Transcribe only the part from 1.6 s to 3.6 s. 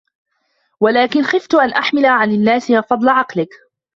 أَحْمِلَ عَلَى النَّاسِ فَضْلَ عَقْلِك